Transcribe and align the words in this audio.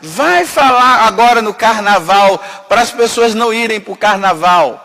vai 0.00 0.44
falar 0.46 1.06
agora 1.06 1.42
no 1.42 1.52
carnaval 1.52 2.38
para 2.68 2.80
as 2.80 2.90
pessoas 2.90 3.34
não 3.34 3.52
irem 3.52 3.80
para 3.80 3.92
o 3.92 3.96
carnaval. 3.96 4.84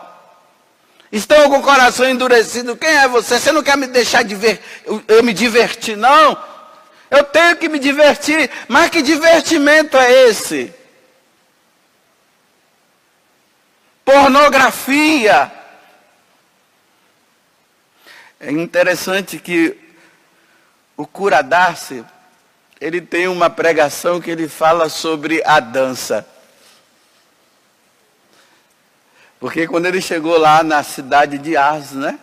Estão 1.10 1.48
com 1.48 1.58
o 1.58 1.62
coração 1.62 2.08
endurecido. 2.08 2.76
Quem 2.76 2.90
é 2.90 3.06
você? 3.06 3.38
Você 3.38 3.52
não 3.52 3.62
quer 3.62 3.76
me 3.76 3.86
deixar 3.86 4.24
de 4.24 4.34
ver, 4.34 4.60
eu, 4.84 5.02
eu 5.06 5.22
me 5.22 5.32
divertir, 5.32 5.96
não? 5.96 6.36
Eu 7.08 7.22
tenho 7.22 7.56
que 7.56 7.68
me 7.68 7.78
divertir. 7.78 8.50
Mas 8.66 8.90
que 8.90 9.00
divertimento 9.00 9.96
é 9.96 10.28
esse? 10.28 10.74
Pornografia. 14.04 15.52
É 18.40 18.50
interessante 18.50 19.38
que 19.38 19.78
o 20.96 21.06
cura 21.06 21.42
Darcy, 21.42 22.04
ele 22.84 23.00
tem 23.00 23.26
uma 23.28 23.48
pregação 23.48 24.20
que 24.20 24.30
ele 24.30 24.46
fala 24.46 24.90
sobre 24.90 25.42
a 25.46 25.58
dança. 25.58 26.26
Porque 29.40 29.66
quando 29.66 29.86
ele 29.86 30.02
chegou 30.02 30.36
lá 30.36 30.62
na 30.62 30.82
cidade 30.82 31.38
de 31.38 31.56
Ars, 31.56 31.92
né? 31.92 32.18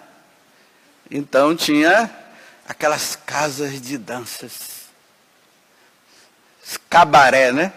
Então 1.10 1.56
tinha 1.56 2.12
aquelas 2.70 3.16
casas 3.16 3.82
de 3.82 3.98
danças. 3.98 4.54
Os 6.64 6.78
cabaré, 6.88 7.52
né? 7.52 7.74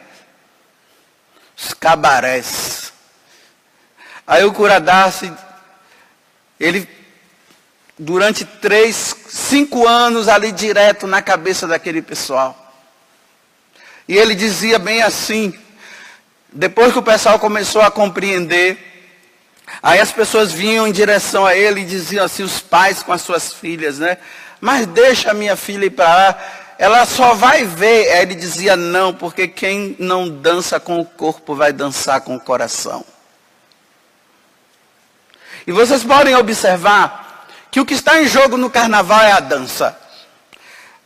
Os 1.56 1.72
cabarés. 1.72 2.92
Aí 4.26 4.44
o 4.44 4.52
Curadace, 4.52 5.32
ele, 6.60 6.86
durante 7.98 8.44
três, 8.44 9.16
cinco 9.26 9.88
anos 9.88 10.28
ali 10.28 10.52
direto 10.52 11.06
na 11.06 11.22
cabeça 11.22 11.66
daquele 11.66 12.02
pessoal. 12.02 12.60
E 14.06 14.16
ele 14.16 14.34
dizia 14.34 14.78
bem 14.78 15.02
assim, 15.02 15.54
depois 16.52 16.92
que 16.92 16.98
o 16.98 17.02
pessoal 17.02 17.38
começou 17.38 17.82
a 17.82 17.90
compreender, 17.90 18.94
Aí 19.82 20.00
as 20.00 20.12
pessoas 20.12 20.52
vinham 20.52 20.86
em 20.86 20.92
direção 20.92 21.46
a 21.46 21.54
ele 21.54 21.80
e 21.80 21.86
diziam 21.86 22.24
assim, 22.24 22.42
os 22.42 22.60
pais 22.60 23.02
com 23.02 23.12
as 23.12 23.22
suas 23.22 23.52
filhas, 23.52 23.98
né? 23.98 24.18
Mas 24.60 24.86
deixa 24.86 25.30
a 25.30 25.34
minha 25.34 25.56
filha 25.56 25.86
ir 25.86 25.90
para 25.90 26.08
lá, 26.08 26.38
ela 26.78 27.04
só 27.04 27.34
vai 27.34 27.64
ver. 27.64 28.10
Aí 28.12 28.22
ele 28.22 28.34
dizia, 28.34 28.76
não, 28.76 29.12
porque 29.12 29.48
quem 29.48 29.96
não 29.98 30.28
dança 30.28 30.80
com 30.80 31.00
o 31.00 31.04
corpo 31.04 31.54
vai 31.54 31.72
dançar 31.72 32.20
com 32.20 32.36
o 32.36 32.40
coração. 32.40 33.04
E 35.66 35.72
vocês 35.72 36.04
podem 36.04 36.34
observar 36.34 37.46
que 37.70 37.80
o 37.80 37.86
que 37.86 37.94
está 37.94 38.20
em 38.20 38.28
jogo 38.28 38.56
no 38.56 38.70
carnaval 38.70 39.20
é 39.20 39.32
a 39.32 39.40
dança. 39.40 39.98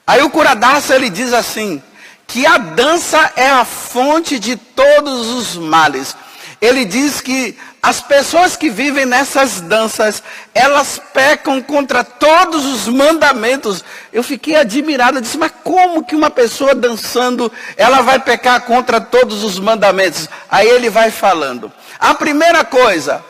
Aí 0.06 0.22
o 0.22 0.30
curadaço 0.30 0.92
ele 0.92 1.10
diz 1.10 1.32
assim, 1.32 1.82
que 2.28 2.46
a 2.46 2.58
dança 2.58 3.32
é 3.34 3.48
a 3.48 3.64
fonte 3.64 4.38
de 4.38 4.54
todos 4.54 5.28
os 5.28 5.56
males. 5.56 6.14
Ele 6.60 6.84
diz 6.84 7.22
que 7.22 7.56
as 7.82 8.02
pessoas 8.02 8.54
que 8.54 8.68
vivem 8.68 9.06
nessas 9.06 9.62
danças, 9.62 10.22
elas 10.54 11.00
pecam 11.14 11.62
contra 11.62 12.04
todos 12.04 12.66
os 12.66 12.86
mandamentos. 12.86 13.82
Eu 14.12 14.22
fiquei 14.22 14.56
admirado, 14.56 15.22
disse, 15.22 15.38
mas 15.38 15.52
como 15.64 16.04
que 16.04 16.14
uma 16.14 16.28
pessoa 16.28 16.74
dançando, 16.74 17.50
ela 17.76 18.02
vai 18.02 18.18
pecar 18.18 18.60
contra 18.62 19.00
todos 19.00 19.42
os 19.42 19.58
mandamentos? 19.58 20.28
Aí 20.50 20.68
ele 20.68 20.90
vai 20.90 21.10
falando. 21.10 21.72
A 21.98 22.14
primeira 22.14 22.62
coisa, 22.62 23.24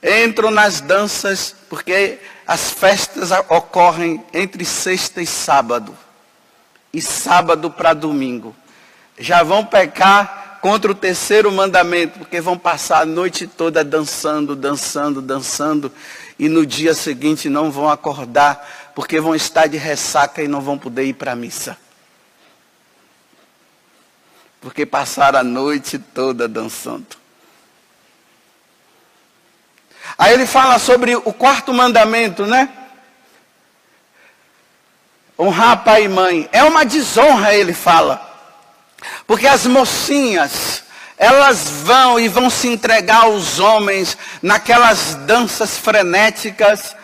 entram 0.00 0.52
nas 0.52 0.80
danças, 0.80 1.56
porque 1.68 2.20
as 2.46 2.70
festas 2.70 3.30
ocorrem 3.48 4.24
entre 4.32 4.64
sexta 4.64 5.20
e 5.20 5.26
sábado, 5.26 5.96
e 6.92 7.00
sábado 7.00 7.70
para 7.70 7.94
domingo. 7.94 8.54
Já 9.18 9.42
vão 9.42 9.64
pecar 9.64 10.58
contra 10.60 10.90
o 10.90 10.94
terceiro 10.94 11.50
mandamento, 11.50 12.18
porque 12.18 12.40
vão 12.40 12.58
passar 12.58 13.02
a 13.02 13.06
noite 13.06 13.46
toda 13.46 13.82
dançando, 13.82 14.54
dançando, 14.54 15.22
dançando, 15.22 15.92
e 16.38 16.48
no 16.48 16.66
dia 16.66 16.94
seguinte 16.94 17.48
não 17.48 17.70
vão 17.70 17.88
acordar, 17.88 18.92
porque 18.94 19.20
vão 19.20 19.34
estar 19.34 19.66
de 19.66 19.76
ressaca 19.76 20.42
e 20.42 20.48
não 20.48 20.60
vão 20.60 20.78
poder 20.78 21.04
ir 21.04 21.14
para 21.14 21.32
a 21.32 21.36
missa. 21.36 21.76
Porque 24.60 24.84
passaram 24.84 25.38
a 25.38 25.42
noite 25.42 25.98
toda 25.98 26.46
dançando. 26.46 27.20
Aí 30.18 30.34
ele 30.34 30.46
fala 30.46 30.78
sobre 30.78 31.16
o 31.16 31.32
quarto 31.32 31.72
mandamento, 31.72 32.46
né? 32.46 32.68
Honrar 35.40 35.82
pai 35.82 36.04
e 36.04 36.08
mãe. 36.08 36.46
É 36.52 36.62
uma 36.62 36.84
desonra, 36.84 37.54
ele 37.54 37.72
fala. 37.72 38.20
Porque 39.26 39.46
as 39.46 39.64
mocinhas, 39.64 40.84
elas 41.16 41.70
vão 41.82 42.20
e 42.20 42.28
vão 42.28 42.50
se 42.50 42.68
entregar 42.68 43.22
aos 43.22 43.58
homens 43.58 44.18
naquelas 44.42 45.14
danças 45.26 45.78
frenéticas 45.78 46.94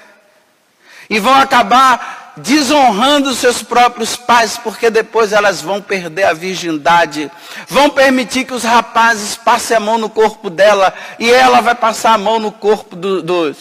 e 1.09 1.19
vão 1.19 1.35
acabar 1.35 2.35
desonrando 2.37 3.35
seus 3.35 3.63
próprios 3.63 4.15
pais, 4.17 4.59
porque 4.63 4.91
depois 4.91 5.33
elas 5.33 5.63
vão 5.63 5.81
perder 5.81 6.25
a 6.25 6.35
virgindade, 6.35 7.33
vão 7.67 7.89
permitir 7.89 8.45
que 8.45 8.53
os 8.53 8.65
rapazes 8.65 9.35
passem 9.35 9.75
a 9.75 9.81
mão 9.81 9.97
no 9.97 10.11
corpo 10.11 10.51
dela 10.51 10.93
e 11.19 11.31
ela 11.31 11.63
vai 11.63 11.75
passar 11.75 12.13
a 12.13 12.19
mão 12.19 12.39
no 12.39 12.53
corpo 12.53 12.95
do, 12.95 13.23
do, 13.23 13.57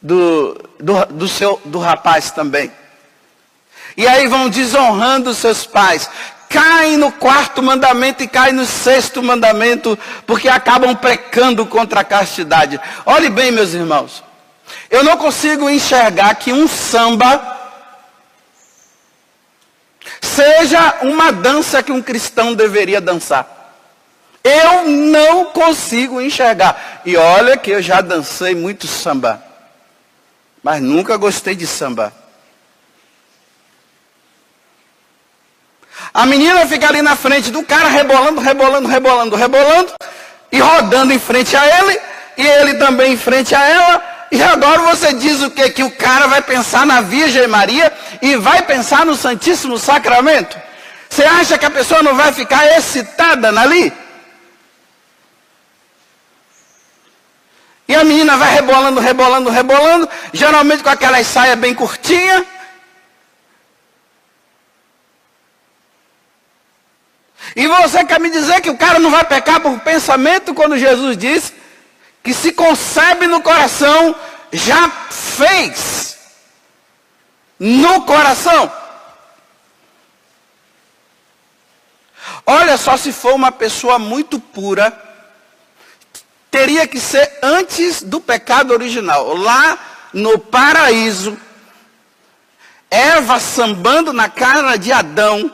do, 0.00 0.70
do, 0.78 1.06
do 1.10 1.28
seu, 1.28 1.60
do 1.66 1.78
rapaz 1.78 2.30
também. 2.30 2.72
E 3.96 4.06
aí 4.06 4.26
vão 4.26 4.48
desonrando 4.48 5.34
seus 5.34 5.66
pais 5.66 6.08
caem 6.50 6.96
no 6.96 7.12
quarto 7.12 7.62
mandamento 7.62 8.24
e 8.24 8.28
caem 8.28 8.52
no 8.52 8.66
sexto 8.66 9.22
mandamento, 9.22 9.96
porque 10.26 10.48
acabam 10.48 10.96
pecando 10.96 11.64
contra 11.64 12.00
a 12.00 12.04
castidade. 12.04 12.78
Olhe 13.06 13.30
bem, 13.30 13.52
meus 13.52 13.72
irmãos, 13.72 14.24
eu 14.90 15.04
não 15.04 15.16
consigo 15.16 15.70
enxergar 15.70 16.34
que 16.34 16.52
um 16.52 16.66
samba 16.66 17.58
seja 20.20 20.98
uma 21.02 21.30
dança 21.30 21.84
que 21.84 21.92
um 21.92 22.02
cristão 22.02 22.52
deveria 22.52 23.00
dançar. 23.00 23.46
Eu 24.42 24.88
não 24.88 25.46
consigo 25.46 26.20
enxergar. 26.20 27.02
E 27.06 27.16
olha 27.16 27.56
que 27.56 27.70
eu 27.70 27.80
já 27.80 28.00
dancei 28.00 28.56
muito 28.56 28.88
samba, 28.88 29.40
mas 30.64 30.82
nunca 30.82 31.16
gostei 31.16 31.54
de 31.54 31.66
samba. 31.66 32.19
A 36.12 36.26
menina 36.26 36.66
fica 36.66 36.88
ali 36.88 37.02
na 37.02 37.14
frente 37.14 37.50
do 37.50 37.62
cara, 37.62 37.88
rebolando, 37.88 38.40
rebolando, 38.40 38.88
rebolando, 38.88 39.36
rebolando, 39.36 39.92
e 40.50 40.58
rodando 40.58 41.12
em 41.12 41.18
frente 41.18 41.56
a 41.56 41.64
ele, 41.78 42.00
e 42.36 42.46
ele 42.46 42.74
também 42.74 43.12
em 43.12 43.16
frente 43.16 43.54
a 43.54 43.68
ela. 43.68 44.02
E 44.32 44.42
agora 44.42 44.82
você 44.82 45.12
diz 45.12 45.42
o 45.42 45.50
que? 45.50 45.70
Que 45.70 45.82
o 45.82 45.90
cara 45.90 46.26
vai 46.26 46.42
pensar 46.42 46.86
na 46.86 47.00
Virgem 47.00 47.46
Maria 47.46 47.92
e 48.22 48.36
vai 48.36 48.62
pensar 48.62 49.04
no 49.04 49.14
Santíssimo 49.14 49.78
Sacramento? 49.78 50.56
Você 51.08 51.24
acha 51.24 51.58
que 51.58 51.66
a 51.66 51.70
pessoa 51.70 52.02
não 52.02 52.14
vai 52.14 52.32
ficar 52.32 52.64
excitada 52.76 53.48
ali? 53.48 53.92
E 57.88 57.94
a 57.94 58.04
menina 58.04 58.36
vai 58.36 58.54
rebolando, 58.54 59.00
rebolando, 59.00 59.50
rebolando, 59.50 60.08
geralmente 60.32 60.82
com 60.84 60.90
aquela 60.90 61.22
saia 61.24 61.56
bem 61.56 61.74
curtinha. 61.74 62.46
E 67.56 67.66
você 67.66 68.04
quer 68.04 68.20
me 68.20 68.30
dizer 68.30 68.60
que 68.60 68.70
o 68.70 68.76
cara 68.76 68.98
não 68.98 69.10
vai 69.10 69.24
pecar 69.24 69.60
por 69.60 69.78
pensamento 69.80 70.54
quando 70.54 70.78
Jesus 70.78 71.16
diz 71.16 71.52
que 72.22 72.34
se 72.34 72.52
concebe 72.52 73.26
no 73.26 73.40
coração, 73.40 74.14
já 74.52 74.88
fez 74.88 76.18
no 77.58 78.02
coração? 78.02 78.70
Olha 82.46 82.76
só, 82.76 82.96
se 82.96 83.12
for 83.12 83.34
uma 83.34 83.52
pessoa 83.52 83.98
muito 83.98 84.38
pura, 84.38 84.92
teria 86.50 86.86
que 86.86 86.98
ser 86.98 87.38
antes 87.42 88.02
do 88.02 88.20
pecado 88.20 88.72
original. 88.72 89.34
Lá 89.36 89.78
no 90.12 90.38
paraíso, 90.38 91.38
Eva 92.90 93.38
sambando 93.38 94.12
na 94.12 94.28
cara 94.28 94.76
de 94.76 94.90
Adão, 94.90 95.50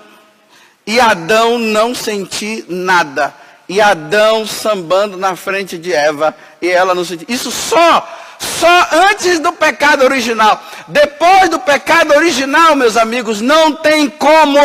e 0.86 1.00
Adão 1.00 1.58
não 1.58 1.94
sentir 1.94 2.64
nada. 2.68 3.34
E 3.68 3.80
Adão 3.80 4.46
sambando 4.46 5.16
na 5.16 5.34
frente 5.34 5.76
de 5.76 5.92
Eva. 5.92 6.34
E 6.62 6.68
ela 6.68 6.94
não 6.94 7.04
sentir. 7.04 7.26
Isso 7.28 7.50
só, 7.50 8.08
só 8.38 8.88
antes 9.10 9.40
do 9.40 9.52
pecado 9.52 10.04
original. 10.04 10.62
Depois 10.86 11.48
do 11.50 11.58
pecado 11.58 12.14
original, 12.14 12.76
meus 12.76 12.96
amigos, 12.96 13.40
não 13.40 13.72
tem 13.74 14.08
como. 14.08 14.60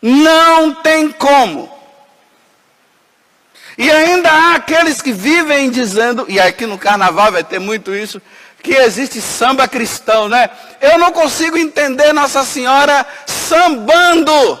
Não 0.00 0.72
tem 0.74 1.10
como. 1.10 1.78
E 3.76 3.90
ainda 3.90 4.30
há 4.30 4.54
aqueles 4.56 5.02
que 5.02 5.12
vivem 5.12 5.70
dizendo, 5.70 6.24
e 6.28 6.40
aqui 6.40 6.66
no 6.66 6.78
carnaval 6.78 7.30
vai 7.30 7.44
ter 7.44 7.60
muito 7.60 7.94
isso, 7.94 8.20
que 8.62 8.74
existe 8.74 9.20
samba 9.20 9.68
cristão, 9.68 10.28
né? 10.28 10.50
Eu 10.80 10.98
não 10.98 11.12
consigo 11.12 11.56
entender 11.56 12.12
Nossa 12.12 12.44
Senhora 12.44 13.06
sambando. 13.26 14.60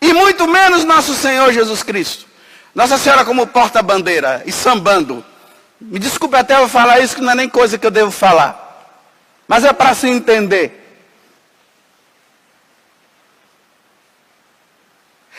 E 0.00 0.12
muito 0.12 0.48
menos 0.48 0.84
nosso 0.84 1.14
Senhor 1.14 1.52
Jesus 1.52 1.82
Cristo. 1.82 2.26
Nossa 2.74 2.98
Senhora 2.98 3.24
como 3.24 3.46
porta-bandeira 3.46 4.42
e 4.44 4.50
sambando. 4.50 5.24
Me 5.80 5.98
desculpe 5.98 6.36
até 6.36 6.56
eu 6.56 6.68
falar 6.68 7.00
isso, 7.00 7.16
que 7.16 7.22
não 7.22 7.32
é 7.32 7.34
nem 7.34 7.48
coisa 7.48 7.78
que 7.78 7.86
eu 7.86 7.90
devo 7.90 8.10
falar. 8.10 8.90
Mas 9.46 9.64
é 9.64 9.72
para 9.72 9.94
se 9.94 10.08
entender. 10.08 10.81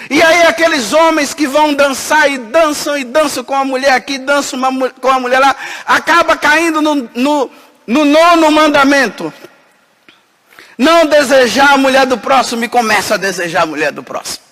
E 0.09 0.21
aí 0.21 0.43
aqueles 0.43 0.91
homens 0.91 1.33
que 1.33 1.47
vão 1.47 1.73
dançar 1.73 2.29
e 2.29 2.37
dançam 2.37 2.97
e 2.97 3.03
dançam 3.03 3.43
com 3.43 3.55
a 3.55 3.63
mulher 3.63 3.93
aqui, 3.93 4.17
dançam 4.17 4.59
uma, 4.59 4.89
com 4.89 5.07
a 5.07 5.19
mulher 5.19 5.39
lá, 5.39 5.55
acaba 5.85 6.35
caindo 6.35 6.81
no, 6.81 6.95
no, 7.15 7.51
no 7.85 8.05
nono 8.05 8.51
mandamento. 8.51 9.31
Não 10.77 11.05
desejar 11.05 11.73
a 11.73 11.77
mulher 11.77 12.05
do 12.05 12.17
próximo 12.17 12.63
e 12.65 12.67
começa 12.67 13.13
a 13.13 13.17
desejar 13.17 13.63
a 13.63 13.65
mulher 13.67 13.91
do 13.91 14.03
próximo. 14.03 14.43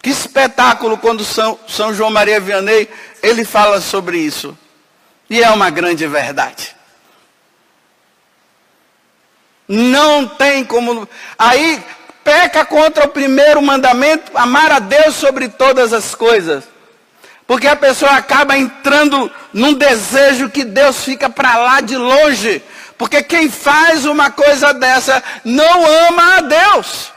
Que 0.00 0.10
espetáculo 0.10 0.96
quando 0.96 1.24
São, 1.24 1.58
São 1.68 1.92
João 1.92 2.10
Maria 2.10 2.40
Vianney, 2.40 2.88
ele 3.22 3.44
fala 3.44 3.80
sobre 3.80 4.18
isso. 4.18 4.56
E 5.28 5.42
é 5.42 5.50
uma 5.50 5.68
grande 5.68 6.06
verdade. 6.06 6.74
Não 9.72 10.26
tem 10.26 10.64
como. 10.64 11.08
Aí 11.38 11.80
peca 12.24 12.64
contra 12.64 13.04
o 13.04 13.10
primeiro 13.10 13.62
mandamento, 13.62 14.36
amar 14.36 14.72
a 14.72 14.80
Deus 14.80 15.14
sobre 15.14 15.48
todas 15.48 15.92
as 15.92 16.12
coisas. 16.12 16.64
Porque 17.46 17.68
a 17.68 17.76
pessoa 17.76 18.10
acaba 18.16 18.58
entrando 18.58 19.30
num 19.52 19.72
desejo 19.72 20.50
que 20.50 20.64
Deus 20.64 21.04
fica 21.04 21.30
para 21.30 21.56
lá 21.56 21.80
de 21.80 21.96
longe. 21.96 22.60
Porque 22.98 23.22
quem 23.22 23.48
faz 23.48 24.06
uma 24.06 24.28
coisa 24.32 24.74
dessa 24.74 25.22
não 25.44 25.86
ama 26.08 26.38
a 26.38 26.40
Deus, 26.40 27.12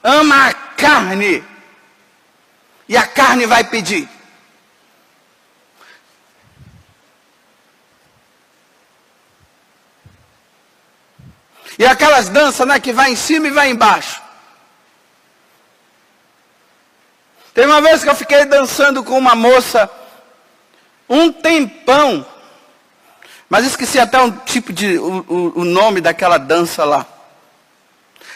ama 0.00 0.46
a 0.46 0.54
carne. 0.54 1.42
E 2.88 2.96
a 2.96 3.04
carne 3.04 3.46
vai 3.46 3.64
pedir. 3.64 4.08
E 11.78 11.84
aquelas 11.84 12.28
danças, 12.28 12.66
né, 12.66 12.80
que 12.80 12.92
vai 12.92 13.12
em 13.12 13.16
cima 13.16 13.48
e 13.48 13.50
vai 13.50 13.70
embaixo. 13.70 14.22
Tem 17.52 17.66
uma 17.66 17.80
vez 17.80 18.02
que 18.02 18.08
eu 18.10 18.14
fiquei 18.14 18.44
dançando 18.44 19.02
com 19.02 19.16
uma 19.16 19.34
moça 19.34 19.90
um 21.08 21.32
tempão, 21.32 22.26
mas 23.48 23.64
esqueci 23.64 23.98
até 23.98 24.20
um 24.20 24.30
tipo 24.30 24.72
de 24.72 24.98
o, 24.98 25.24
o, 25.28 25.60
o 25.60 25.64
nome 25.64 26.00
daquela 26.00 26.36
dança 26.36 26.84
lá. 26.84 27.06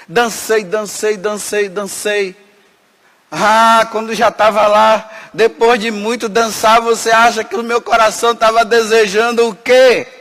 Dancei, 0.09 0.65
dancei, 0.65 1.17
dancei, 1.17 1.69
dancei. 1.69 2.37
Ah, 3.31 3.87
quando 3.93 4.15
já 4.15 4.29
estava 4.29 4.67
lá, 4.67 5.09
depois 5.33 5.79
de 5.79 5.91
muito 5.91 6.29
dançar, 6.29 6.81
você 6.81 7.11
acha 7.11 7.45
que 7.45 7.55
o 7.57 7.63
meu 7.63 7.81
coração 7.81 8.33
estava 8.33 8.65
desejando 8.65 9.49
o 9.49 9.55
quê? 9.55 10.20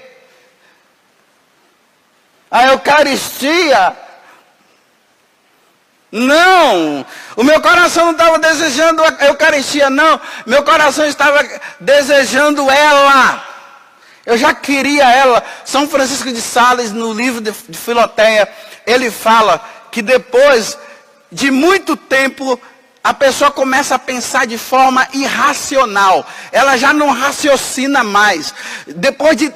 A 2.50 2.68
Eucaristia. 2.68 3.96
Não, 6.12 7.06
o 7.36 7.44
meu 7.44 7.62
coração 7.62 8.06
não 8.06 8.12
estava 8.14 8.40
desejando 8.40 9.04
a 9.04 9.26
Eucaristia, 9.28 9.90
não. 9.90 10.20
Meu 10.46 10.64
coração 10.64 11.06
estava 11.06 11.48
desejando 11.80 12.70
ela. 12.70 13.46
Eu 14.26 14.38
já 14.38 14.54
queria 14.54 15.04
ela. 15.12 15.44
São 15.64 15.88
Francisco 15.88 16.32
de 16.32 16.42
Sales, 16.42 16.92
no 16.92 17.14
livro 17.14 17.42
de, 17.42 17.52
de 17.52 17.78
Filoteia, 17.78 18.52
ele 18.86 19.12
fala 19.12 19.64
que 19.92 20.02
depois 20.02 20.78
de 21.32 21.52
muito 21.52 21.96
tempo 21.96 22.60
a 23.04 23.14
pessoa 23.14 23.52
começa 23.52 23.96
a 23.96 24.00
pensar 24.00 24.46
de 24.46 24.58
forma 24.58 25.08
irracional. 25.14 26.26
Ela 26.52 26.76
já 26.78 26.92
não 26.92 27.12
raciocina 27.12 28.04
mais. 28.04 28.54
Depois 28.88 29.38
de 29.38 29.54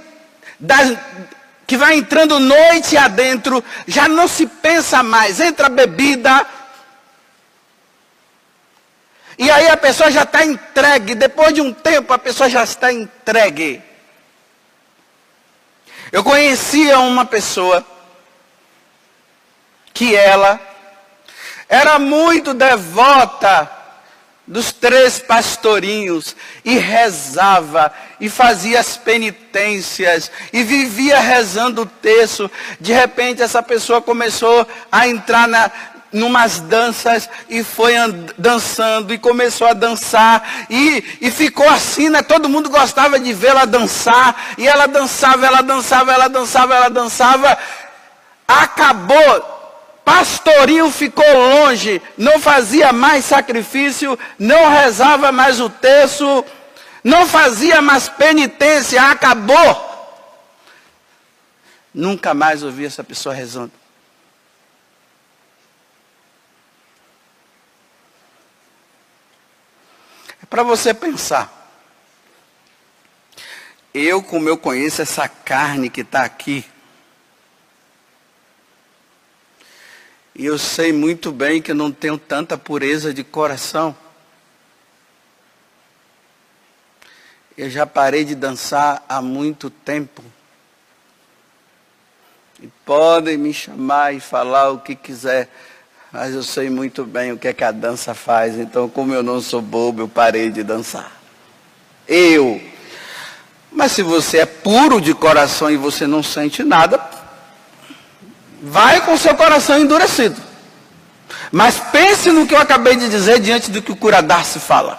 das, 0.60 0.96
que 1.66 1.78
vai 1.78 1.96
entrando 1.96 2.40
noite 2.40 2.98
adentro, 2.98 3.64
já 3.88 4.08
não 4.08 4.28
se 4.28 4.46
pensa 4.46 5.02
mais. 5.02 5.40
Entra 5.40 5.70
bebida. 5.70 6.46
E 9.38 9.50
aí 9.50 9.70
a 9.70 9.78
pessoa 9.78 10.12
já 10.12 10.24
está 10.24 10.46
entregue. 10.46 11.16
Depois 11.16 11.54
de 11.54 11.62
um 11.62 11.74
tempo, 11.74 12.14
a 12.14 12.20
pessoa 12.20 12.50
já 12.50 12.64
está 12.64 12.92
entregue. 12.92 13.82
Eu 16.12 16.24
conhecia 16.24 17.00
uma 17.00 17.26
pessoa 17.26 17.86
que 19.94 20.16
ela 20.16 20.60
era 21.68 21.98
muito 21.98 22.54
devota 22.54 23.83
dos 24.46 24.72
três 24.74 25.20
pastorinhos 25.20 26.36
e 26.66 26.78
rezava 26.78 27.94
e 28.20 28.30
fazia 28.30 28.80
as 28.80 28.98
penitências 28.98 30.30
e 30.52 30.64
vivia 30.64 31.20
rezando 31.20 31.84
o 31.84 31.86
texto. 31.86 32.52
De 32.80 32.92
repente 32.92 33.42
essa 33.42 33.64
pessoa 33.64 34.02
começou 34.02 34.68
a 34.92 35.08
entrar 35.08 35.48
na 35.48 35.72
numas 36.14 36.60
danças 36.60 37.28
e 37.50 37.64
foi 37.64 37.96
dançando 38.38 39.12
e 39.12 39.18
começou 39.18 39.66
a 39.66 39.74
dançar 39.74 40.68
e, 40.70 41.18
e 41.20 41.32
ficou 41.32 41.68
assim, 41.68 42.08
né? 42.08 42.22
Todo 42.22 42.48
mundo 42.48 42.70
gostava 42.70 43.20
de 43.20 43.34
vê-la 43.34 43.66
dançar 43.66 44.54
e 44.58 44.68
ela 44.68 44.86
dançava, 44.86 45.44
ela 45.48 45.62
dançava, 45.62 46.14
ela 46.14 46.28
dançava, 46.28 46.76
ela 46.76 46.90
dançava. 46.90 47.58
Acabou 48.48 49.63
Pastorinho 50.04 50.92
ficou 50.92 51.26
longe, 51.34 52.02
não 52.18 52.40
fazia 52.40 52.92
mais 52.92 53.24
sacrifício, 53.24 54.20
não 54.38 54.70
rezava 54.70 55.32
mais 55.32 55.62
o 55.62 55.70
terço, 55.70 56.44
não 57.04 57.26
fazia 57.26 57.82
mais 57.82 58.10
penitência, 58.10 59.02
acabou. 59.10 59.92
Nunca 61.94 62.34
mais 62.34 62.64
ouvi 62.64 62.86
essa 62.86 63.04
pessoa 63.04 63.34
rezando. 63.34 63.72
É 70.42 70.46
para 70.46 70.64
você 70.64 70.94
pensar. 70.94 71.62
Eu, 73.94 74.24
como 74.24 74.50
eu 74.50 74.58
conheço 74.58 75.02
essa 75.02 75.30
carne 75.30 75.90
que 75.90 76.02
está 76.02 76.24
aqui, 76.24 76.66
E 80.36 80.46
eu 80.46 80.58
sei 80.58 80.92
muito 80.92 81.32
bem 81.32 81.62
que 81.62 81.72
eu 81.72 81.76
não 81.76 81.92
tenho 81.92 82.18
tanta 82.18 82.58
pureza 82.58 83.14
de 83.14 83.24
coração. 83.24 83.96
Eu 87.56 87.70
já 87.70 87.86
parei 87.86 88.26
de 88.26 88.34
dançar 88.34 89.04
há 89.08 89.22
muito 89.22 89.70
tempo. 89.70 90.24
E 92.60 92.68
podem 92.84 93.38
me 93.38 93.54
chamar 93.54 94.16
e 94.16 94.20
falar 94.20 94.72
o 94.72 94.80
que 94.80 94.96
quiser, 94.96 95.50
mas 96.12 96.34
eu 96.34 96.42
sei 96.42 96.70
muito 96.70 97.06
bem 97.06 97.32
o 97.32 97.38
que 97.38 97.48
é 97.48 97.54
que 97.54 97.64
a 97.64 97.72
dança 97.72 98.16
faz. 98.16 98.58
Então, 98.58 98.90
como 98.90 99.14
eu 99.14 99.22
não 99.22 99.40
sou 99.40 99.62
bobo, 99.62 100.02
eu 100.02 100.08
parei 100.08 100.50
de 100.50 100.64
dançar. 100.64 101.12
Eu. 102.08 102.60
Mas 103.72 103.92
se 103.92 104.02
você 104.02 104.40
é 104.40 104.46
puro 104.46 105.00
de 105.00 105.14
coração 105.14 105.70
e 105.70 105.78
você 105.78 106.08
não 106.08 106.24
sente 106.24 106.64
nada, 106.64 106.98
vai 108.64 109.02
com 109.02 109.18
seu 109.18 109.36
coração 109.36 109.78
endurecido. 109.78 110.42
Mas 111.52 111.78
pense 111.92 112.32
no 112.32 112.48
que 112.48 112.56
eu 112.56 112.60
acabei 112.60 112.96
de 112.96 113.10
dizer 113.10 113.40
diante 113.42 113.70
do 113.70 113.82
que 113.82 113.92
o 113.92 113.96
curadar 113.96 114.46
se 114.46 114.58
fala. 114.58 114.98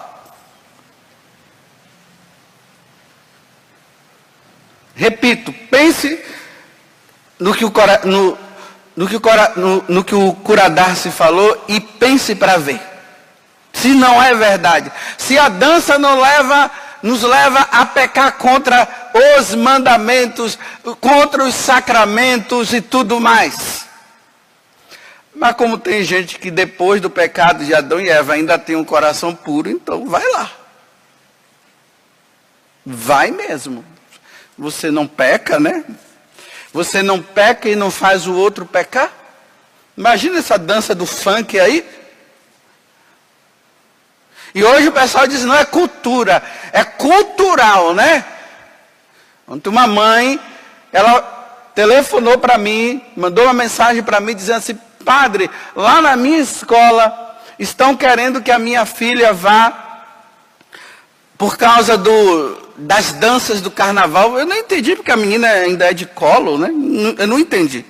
Repito, 4.94 5.52
pense 5.70 6.22
no 7.40 7.54
que 7.54 7.64
o, 7.64 7.72
no, 8.04 8.38
no 8.94 9.08
que 9.08 9.16
o, 9.16 9.20
no, 9.56 9.84
no 9.88 10.04
que 10.04 10.14
o 10.14 10.36
falou 11.10 11.64
e 11.66 11.80
pense 11.80 12.34
para 12.34 12.58
ver. 12.58 12.80
Se 13.72 13.88
não 13.88 14.22
é 14.22 14.34
verdade. 14.34 14.92
Se 15.18 15.36
a 15.38 15.48
dança 15.48 15.98
não 15.98 16.20
leva 16.20 16.70
nos 17.04 17.22
leva 17.22 17.60
a 17.70 17.84
pecar 17.84 18.38
contra 18.38 18.88
os 19.38 19.54
mandamentos, 19.54 20.58
contra 21.02 21.44
os 21.44 21.54
sacramentos 21.54 22.72
e 22.72 22.80
tudo 22.80 23.20
mais. 23.20 23.84
Mas 25.34 25.54
como 25.54 25.76
tem 25.76 26.02
gente 26.02 26.38
que 26.38 26.50
depois 26.50 27.02
do 27.02 27.10
pecado 27.10 27.62
de 27.62 27.74
Adão 27.74 28.00
e 28.00 28.08
Eva 28.08 28.32
ainda 28.32 28.58
tem 28.58 28.74
um 28.74 28.84
coração 28.86 29.34
puro, 29.34 29.68
então 29.68 30.06
vai 30.06 30.26
lá. 30.32 30.50
Vai 32.86 33.30
mesmo. 33.30 33.84
Você 34.56 34.90
não 34.90 35.06
peca, 35.06 35.60
né? 35.60 35.84
Você 36.72 37.02
não 37.02 37.20
peca 37.20 37.68
e 37.68 37.76
não 37.76 37.90
faz 37.90 38.26
o 38.26 38.32
outro 38.32 38.64
pecar? 38.64 39.12
Imagina 39.94 40.38
essa 40.38 40.56
dança 40.56 40.94
do 40.94 41.04
funk 41.04 41.60
aí. 41.60 41.86
E 44.54 44.62
hoje 44.62 44.88
o 44.88 44.92
pessoal 44.92 45.26
diz, 45.26 45.44
não 45.44 45.54
é 45.54 45.64
cultura, 45.64 46.42
é 46.72 46.84
cultural, 46.84 47.92
né? 47.92 48.24
Ontem 49.48 49.68
uma 49.68 49.86
mãe, 49.86 50.38
ela 50.92 51.20
telefonou 51.74 52.38
para 52.38 52.56
mim, 52.56 53.02
mandou 53.16 53.44
uma 53.44 53.52
mensagem 53.52 54.02
para 54.02 54.20
mim 54.20 54.34
dizendo 54.34 54.58
assim, 54.58 54.78
padre, 55.04 55.50
lá 55.74 56.00
na 56.00 56.16
minha 56.16 56.38
escola 56.38 57.36
estão 57.58 57.96
querendo 57.96 58.40
que 58.40 58.50
a 58.50 58.58
minha 58.58 58.86
filha 58.86 59.32
vá 59.32 59.84
por 61.36 61.56
causa 61.56 61.98
do, 61.98 62.56
das 62.76 63.12
danças 63.12 63.60
do 63.60 63.72
carnaval. 63.72 64.38
Eu 64.38 64.46
não 64.46 64.56
entendi 64.56 64.94
porque 64.94 65.10
a 65.10 65.16
menina 65.16 65.48
ainda 65.48 65.90
é 65.90 65.92
de 65.92 66.06
colo, 66.06 66.58
né? 66.58 66.68
Eu 67.18 67.26
não 67.26 67.40
entendi. 67.40 67.84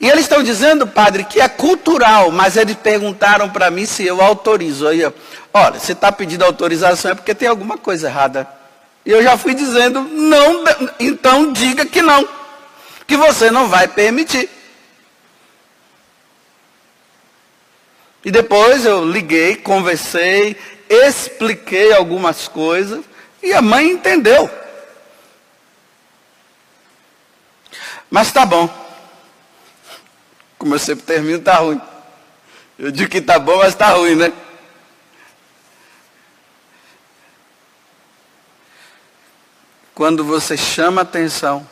E 0.00 0.08
eles 0.08 0.22
estão 0.22 0.42
dizendo, 0.42 0.86
padre, 0.86 1.24
que 1.24 1.42
é 1.42 1.48
cultural, 1.48 2.30
mas 2.32 2.56
eles 2.56 2.74
perguntaram 2.74 3.50
para 3.50 3.70
mim 3.70 3.84
se 3.84 4.06
eu 4.06 4.22
autorizo. 4.22 4.88
Aí, 4.88 5.04
olha, 5.52 5.78
você 5.78 5.92
está 5.92 6.10
pedindo 6.10 6.42
autorização 6.42 7.10
é 7.10 7.14
porque 7.14 7.34
tem 7.34 7.46
alguma 7.46 7.76
coisa 7.76 8.08
errada. 8.08 8.48
E 9.04 9.10
eu 9.10 9.22
já 9.22 9.36
fui 9.36 9.54
dizendo, 9.54 10.00
não, 10.00 10.64
então 10.98 11.52
diga 11.52 11.84
que 11.84 12.00
não, 12.00 12.26
que 13.06 13.14
você 13.14 13.50
não 13.50 13.68
vai 13.68 13.86
permitir. 13.86 14.48
E 18.24 18.30
depois 18.30 18.86
eu 18.86 19.04
liguei, 19.04 19.56
conversei, 19.56 20.56
expliquei 20.88 21.92
algumas 21.92 22.48
coisas 22.48 23.04
e 23.42 23.52
a 23.52 23.60
mãe 23.60 23.86
entendeu. 23.90 24.48
Mas 28.10 28.32
tá 28.32 28.46
bom. 28.46 28.89
Como 30.60 30.74
eu 30.74 30.78
sempre 30.78 31.06
termino, 31.06 31.40
tá 31.40 31.54
ruim. 31.54 31.80
Eu 32.78 32.90
digo 32.90 33.10
que 33.10 33.22
tá 33.22 33.38
bom, 33.38 33.56
mas 33.56 33.74
tá 33.74 33.92
ruim, 33.94 34.14
né? 34.14 34.30
Quando 39.94 40.22
você 40.22 40.58
chama 40.58 41.00
atenção, 41.00 41.66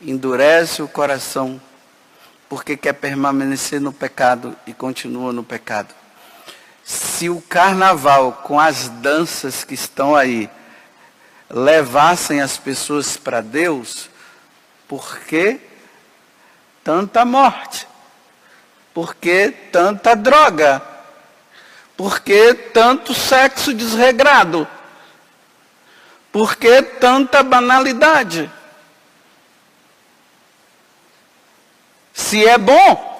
endurece 0.00 0.80
o 0.80 0.88
coração, 0.88 1.60
porque 2.48 2.78
quer 2.78 2.94
permanecer 2.94 3.78
no 3.78 3.92
pecado 3.92 4.56
e 4.66 4.72
continua 4.72 5.30
no 5.30 5.44
pecado. 5.44 5.94
Se 6.82 7.28
o 7.28 7.42
carnaval, 7.42 8.40
com 8.42 8.58
as 8.58 8.88
danças 8.88 9.64
que 9.64 9.74
estão 9.74 10.16
aí, 10.16 10.48
levassem 11.50 12.40
as 12.40 12.56
pessoas 12.56 13.18
para 13.18 13.42
Deus, 13.42 14.08
por 14.88 15.18
que 15.18 15.60
tanta 16.82 17.22
morte? 17.26 17.87
Por 18.98 19.14
que 19.14 19.54
tanta 19.70 20.16
droga? 20.16 20.82
Por 21.96 22.18
que 22.18 22.52
tanto 22.52 23.14
sexo 23.14 23.72
desregrado? 23.72 24.66
Por 26.32 26.56
que 26.56 26.82
tanta 26.82 27.44
banalidade? 27.44 28.50
Se 32.12 32.44
é 32.44 32.58
bom, 32.58 33.17